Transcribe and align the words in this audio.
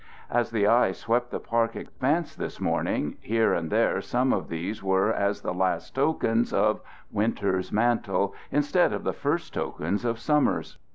As 0.31 0.49
the 0.49 0.65
eye 0.65 0.93
swept 0.93 1.29
the 1.29 1.39
park 1.39 1.75
expanse 1.75 2.33
this 2.35 2.59
morning, 2.59 3.17
here 3.21 3.53
and 3.53 3.69
there 3.69 4.01
some 4.01 4.33
of 4.33 4.49
these 4.49 4.81
were 4.81 5.13
as 5.13 5.41
the 5.41 5.53
last 5.53 5.93
tokens 5.93 6.51
of 6.51 6.81
winter's 7.11 7.71
mantle 7.71 8.33
instead 8.51 8.93
of 8.93 9.03
the 9.03 9.13
first 9.13 9.53
tokens 9.53 10.03
of 10.03 10.17
summer's. 10.17 10.79